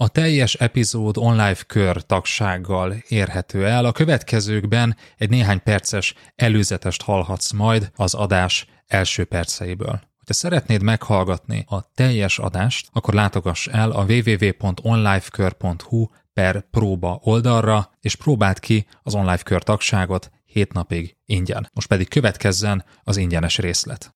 [0.00, 3.84] A teljes epizód online kör tagsággal érhető el.
[3.84, 10.00] A következőkben egy néhány perces előzetest hallhatsz majd az adás első perceiből.
[10.26, 18.14] Ha szeretnéd meghallgatni a teljes adást, akkor látogass el a www.onlifekör.hu per próba oldalra, és
[18.14, 21.70] próbáld ki az online kör tagságot 7 napig ingyen.
[21.72, 24.14] Most pedig következzen az ingyenes részlet.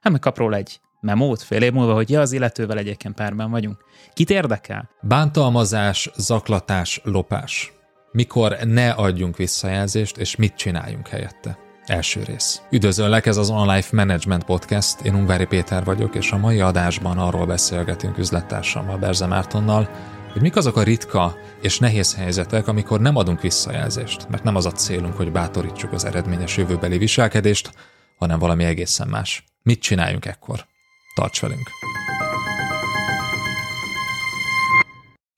[0.00, 3.76] Hát meg róla egy memót fél év múlva, hogy ja, az illetővel egyébként párban vagyunk.
[4.12, 4.90] Kit érdekel?
[5.00, 7.72] Bántalmazás, zaklatás, lopás.
[8.12, 11.58] Mikor ne adjunk visszajelzést, és mit csináljunk helyette.
[11.86, 12.62] Első rész.
[12.70, 17.46] Üdvözöllek, ez az Online Management Podcast, én Ungvári Péter vagyok, és a mai adásban arról
[17.46, 19.88] beszélgetünk üzlettársammal, Berze Mártonnal,
[20.32, 24.66] hogy mik azok a ritka és nehéz helyzetek, amikor nem adunk visszajelzést, mert nem az
[24.66, 27.70] a célunk, hogy bátorítsuk az eredményes jövőbeli viselkedést,
[28.18, 29.44] hanem valami egészen más.
[29.62, 30.66] Mit csináljunk ekkor?
[31.14, 31.70] Tarts velünk!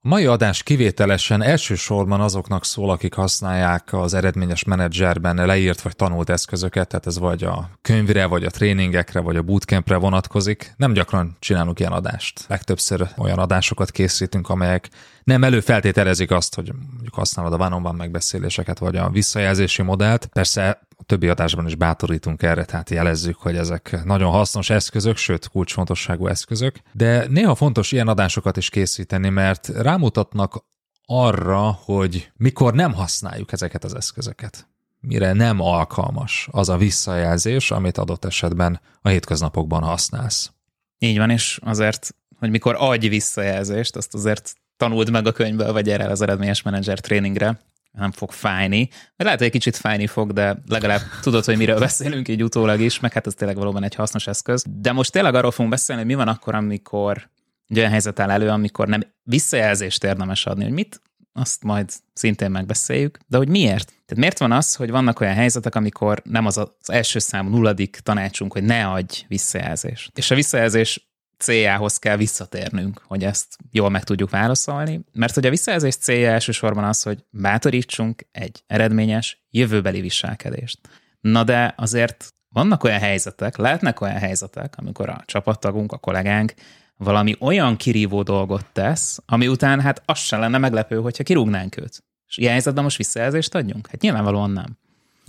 [0.00, 6.30] A mai adás kivételesen elsősorban azoknak szól, akik használják az eredményes menedzserben leírt vagy tanult
[6.30, 10.74] eszközöket, tehát ez vagy a könyvre, vagy a tréningekre, vagy a bootcampre vonatkozik.
[10.76, 12.44] Nem gyakran csinálunk ilyen adást.
[12.48, 14.88] Legtöbbször olyan adásokat készítünk, amelyek
[15.26, 20.26] nem előfeltételezik azt, hogy mondjuk használod a van megbeszéléseket, vagy a visszajelzési modellt.
[20.26, 25.48] Persze a többi adásban is bátorítunk erre, tehát jelezzük, hogy ezek nagyon hasznos eszközök, sőt
[25.48, 30.64] kulcsfontosságú eszközök, de néha fontos ilyen adásokat is készíteni, mert rámutatnak
[31.06, 34.68] arra, hogy mikor nem használjuk ezeket az eszközöket
[35.00, 40.50] mire nem alkalmas az a visszajelzés, amit adott esetben a hétköznapokban használsz.
[40.98, 45.88] Így van, és azért, hogy mikor adj visszajelzést, azt azért tanuld meg a könyvből, vagy
[45.88, 47.58] erre az eredményes menedzser tréningre,
[47.96, 48.88] nem fog fájni.
[48.90, 52.80] Mert lehet, hogy egy kicsit fájni fog, de legalább tudod, hogy miről beszélünk így utólag
[52.80, 54.64] is, meg hát ez tényleg valóban egy hasznos eszköz.
[54.80, 57.28] De most tényleg arról fogunk beszélni, hogy mi van akkor, amikor
[57.66, 61.00] egy olyan helyzet áll elő, amikor nem visszajelzést érdemes adni, hogy mit,
[61.32, 63.86] azt majd szintén megbeszéljük, de hogy miért?
[63.86, 68.00] Tehát miért van az, hogy vannak olyan helyzetek, amikor nem az az első számú nulladik
[68.02, 70.18] tanácsunk, hogy ne adj visszajelzést.
[70.18, 75.50] És a visszajelzés céljához kell visszatérnünk, hogy ezt jól meg tudjuk válaszolni, mert hogy a
[75.50, 80.80] visszajelzés célja elsősorban az, hogy bátorítsunk egy eredményes jövőbeli viselkedést.
[81.20, 86.54] Na de azért vannak olyan helyzetek, lehetnek olyan helyzetek, amikor a csapattagunk, a kollégánk
[86.96, 92.04] valami olyan kirívó dolgot tesz, ami után hát az sem lenne meglepő, hogyha kirúgnánk őt.
[92.26, 93.86] És ilyen helyzetben most visszajelzést adjunk?
[93.86, 94.78] Hát nyilvánvalóan nem.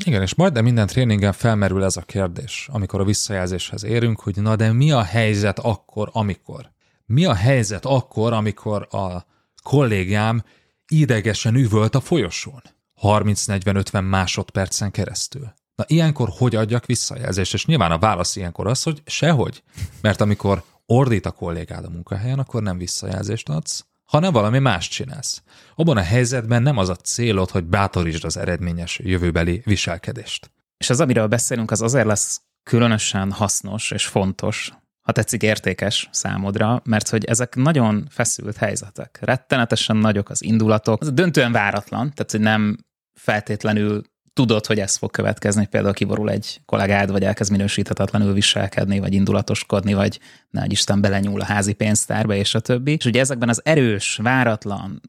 [0.05, 4.55] Igen, és majdnem minden tréningen felmerül ez a kérdés, amikor a visszajelzéshez érünk, hogy na
[4.55, 6.71] de mi a helyzet akkor, amikor?
[7.05, 9.25] Mi a helyzet akkor, amikor a
[9.63, 10.43] kollégám
[10.87, 12.61] idegesen üvölt a folyosón?
[13.01, 15.53] 30-40-50 másodpercen keresztül.
[15.75, 17.53] Na ilyenkor hogy adjak visszajelzést?
[17.53, 19.63] És nyilván a válasz ilyenkor az, hogy sehogy.
[20.01, 25.43] Mert amikor ordít a kollégád a munkahelyen, akkor nem visszajelzést adsz, hanem valami más csinálsz.
[25.75, 30.51] Abban a helyzetben nem az a célod, hogy bátorítsd az eredményes jövőbeli viselkedést.
[30.77, 36.81] És az, amiről beszélünk, az azért lesz különösen hasznos és fontos, ha tetszik értékes számodra,
[36.85, 39.17] mert hogy ezek nagyon feszült helyzetek.
[39.21, 41.01] Rettenetesen nagyok az indulatok.
[41.01, 42.77] Ez döntően váratlan, tehát hogy nem
[43.19, 44.01] feltétlenül
[44.37, 49.93] tudod, hogy ez fog következni, például kiborul egy kollégád, vagy elkezd minősíthetetlenül viselkedni, vagy indulatoskodni,
[49.93, 52.91] vagy nagy Isten belenyúl a házi pénztárba, és a többi.
[52.91, 55.01] És ugye ezekben az erős, váratlan,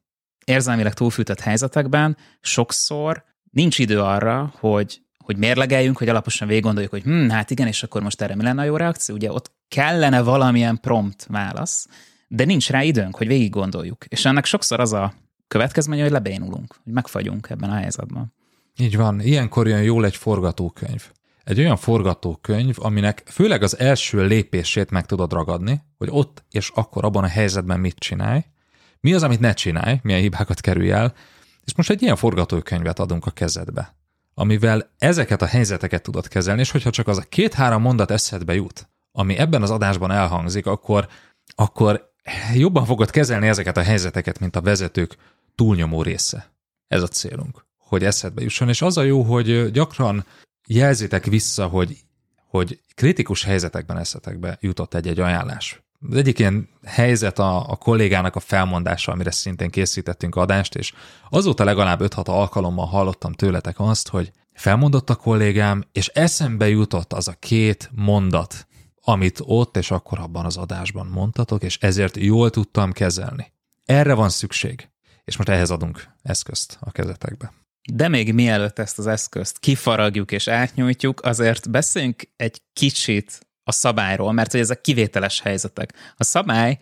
[0.44, 7.02] érzelmileg túlfűtött helyzetekben sokszor nincs idő arra, hogy hogy mérlegeljünk, hogy alaposan végig gondoljuk, hogy
[7.02, 9.14] hm, hát igen, és akkor most erre mi lenne a jó reakció?
[9.14, 11.86] Ugye ott kellene valamilyen prompt válasz,
[12.28, 14.04] de nincs rá időnk, hogy végig gondoljuk.
[14.08, 15.14] És ennek sokszor az a
[15.48, 18.32] következménye, hogy lebénulunk, hogy megfagyunk ebben a helyzetben.
[18.80, 21.10] Így van, ilyenkor jön jól egy forgatókönyv.
[21.44, 27.04] Egy olyan forgatókönyv, aminek főleg az első lépését meg tudod ragadni, hogy ott és akkor
[27.04, 28.44] abban a helyzetben mit csinálj,
[29.00, 31.14] mi az, amit ne csinálj, milyen hibákat kerülj el,
[31.64, 33.96] és most egy ilyen forgatókönyvet adunk a kezedbe,
[34.34, 38.88] amivel ezeket a helyzeteket tudod kezelni, és hogyha csak az a két-három mondat eszedbe jut,
[39.12, 41.08] ami ebben az adásban elhangzik, akkor,
[41.54, 42.12] akkor
[42.54, 45.16] jobban fogod kezelni ezeket a helyzeteket, mint a vezetők
[45.54, 46.52] túlnyomó része.
[46.88, 50.24] Ez a célunk hogy eszedbe jusson, és az a jó, hogy gyakran
[50.66, 51.96] jelzitek vissza, hogy,
[52.48, 55.82] hogy kritikus helyzetekben eszetekbe jutott egy-egy ajánlás.
[56.10, 60.92] Az egyik ilyen helyzet a, a kollégának a felmondása, amire szintén készítettünk adást, és
[61.30, 67.28] azóta legalább 5-6 alkalommal hallottam tőletek azt, hogy felmondott a kollégám, és eszembe jutott az
[67.28, 68.66] a két mondat,
[69.02, 73.52] amit ott és akkor abban az adásban mondtatok, és ezért jól tudtam kezelni.
[73.84, 74.88] Erre van szükség,
[75.24, 77.52] és most ehhez adunk eszközt a kezetekbe.
[77.92, 84.32] De még mielőtt ezt az eszközt kifaragjuk és átnyújtjuk, azért beszéljünk egy kicsit a szabályról,
[84.32, 85.92] mert hogy ezek kivételes helyzetek.
[86.16, 86.78] A szabály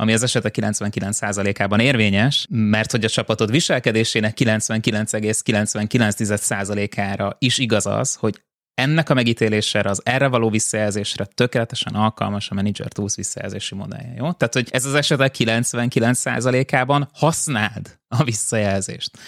[0.00, 8.42] ami az esetek 99%-ában érvényes, mert hogy a csapatod viselkedésének 99,99%-ára is igaz az, hogy
[8.74, 14.14] ennek a megítélésére, az erre való visszajelzésre tökéletesen alkalmas a Manager Tools visszajelzési modellje.
[14.16, 14.32] Jó?
[14.32, 19.18] Tehát, hogy ez az esetek 99%-ában használd a visszajelzést.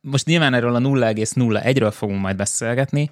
[0.00, 3.10] Most nyilván erről a 0,01-ről fogunk majd beszélgetni,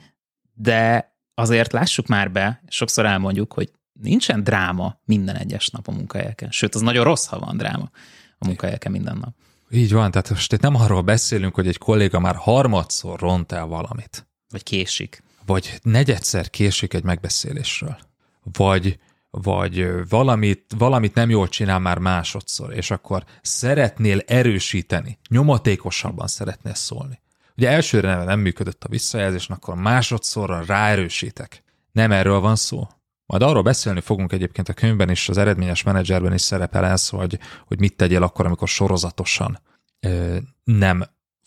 [0.55, 6.51] de azért lássuk már be, sokszor elmondjuk, hogy nincsen dráma minden egyes nap a munkahelyeken.
[6.51, 7.91] Sőt, az nagyon rossz, ha van dráma
[8.39, 9.35] a munkahelyeken minden nap.
[9.71, 13.67] Így van, tehát most itt nem arról beszélünk, hogy egy kolléga már harmadszor ront el
[13.67, 14.27] valamit.
[14.49, 15.23] Vagy késik.
[15.47, 17.99] Vagy negyedszer késik egy megbeszélésről.
[18.43, 18.99] Vagy,
[19.43, 27.21] vagy valamit, valamit nem jól csinál már másodszor, és akkor szeretnél erősíteni, nyomatékosabban szeretnél szólni.
[27.57, 31.63] Ugye elsőre nem működött a visszajelzés, akkor másodszorra ráerősítek.
[31.93, 32.89] Nem erről van szó.
[33.27, 37.39] Majd arról beszélni fogunk egyébként a könyvben is, az eredményes menedzserben is szerepel ez, hogy,
[37.67, 39.61] hogy mit tegyél akkor, amikor sorozatosan
[40.01, 41.05] ö, nem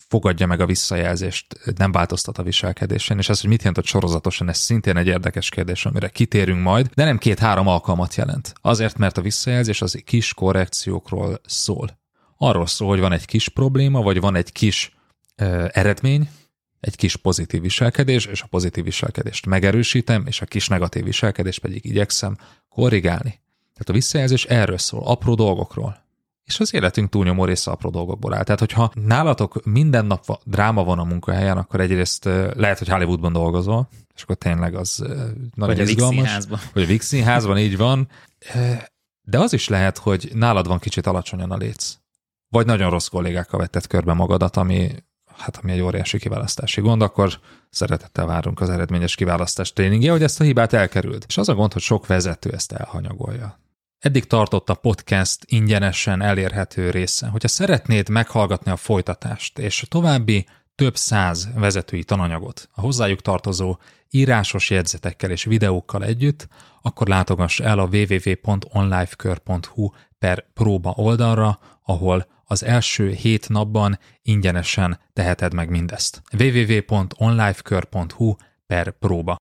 [0.08, 1.46] fogadja meg a visszajelzést,
[1.76, 5.48] nem változtat a viselkedésen, és ez, hogy mit jelent, hogy sorozatosan, ez szintén egy érdekes
[5.48, 8.52] kérdés, amire kitérünk majd, de nem két-három alkalmat jelent.
[8.60, 11.98] Azért, mert a visszajelzés az kis korrekciókról szól.
[12.36, 14.96] Arról szól, hogy van egy kis probléma, vagy van egy kis
[15.36, 16.30] ö, eredmény,
[16.80, 21.84] egy kis pozitív viselkedés, és a pozitív viselkedést megerősítem, és a kis negatív viselkedést pedig
[21.84, 22.36] igyekszem
[22.68, 23.40] korrigálni.
[23.72, 26.07] Tehát a visszajelzés erről szól, apró dolgokról.
[26.48, 28.42] És az életünk túlnyomó része apró dolgokból áll.
[28.42, 32.24] Tehát, hogyha nálatok minden nap dráma van a munkahelyen, akkor egyrészt
[32.54, 34.96] lehet, hogy Hollywoodban dolgozol, és akkor tényleg az
[35.54, 36.36] nagyon vagy izgalmas.
[36.36, 38.08] A vagy a Vix színházban, így van.
[39.22, 41.96] De az is lehet, hogy nálad van kicsit alacsonyan a léc.
[42.48, 44.90] Vagy nagyon rossz kollégákkal vetted körbe magadat, ami
[45.36, 47.40] hát ami egy óriási kiválasztási gond, akkor
[47.70, 51.24] szeretettel várunk az eredményes kiválasztás tréningje, hogy ezt a hibát elkerült.
[51.28, 53.58] És az a gond, hogy sok vezető ezt elhanyagolja.
[53.98, 57.26] Eddig tartott a podcast ingyenesen elérhető része.
[57.26, 63.76] Hogyha szeretnéd meghallgatni a folytatást és további több száz vezetői tananyagot a hozzájuk tartozó
[64.10, 66.48] írásos jegyzetekkel és videókkal együtt,
[66.82, 75.54] akkor látogass el a www.onlifekör.hu per próba oldalra, ahol az első hét napban ingyenesen teheted
[75.54, 76.22] meg mindezt.
[76.38, 78.34] www.onlifekör.hu
[78.66, 79.36] per próba.